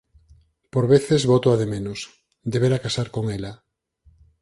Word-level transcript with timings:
Por 0.73 0.85
veces 0.93 1.21
bótoa 1.31 1.55
de 1.61 1.67
menos: 1.73 1.99
debera 2.53 2.83
casar 2.85 3.07
con 3.15 3.25
ela. 3.37 3.53